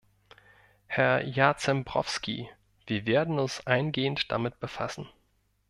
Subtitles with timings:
[0.87, 2.49] Herr Jarzembowski,
[2.87, 5.07] wir werden uns eingehend damit befassen.